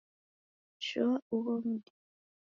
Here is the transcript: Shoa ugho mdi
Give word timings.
Shoa 0.85 1.15
ugho 1.35 1.55
mdi 1.65 1.91